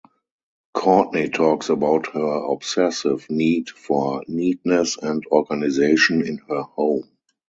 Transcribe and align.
Kourtney 0.75 1.31
talks 1.31 1.69
about 1.69 2.07
her 2.15 2.45
obsessive 2.51 3.29
need 3.29 3.69
for 3.69 4.23
neatness 4.27 4.97
and 4.97 5.23
organization 5.27 6.25
in 6.25 6.39
her 6.49 6.63
home. 6.63 7.07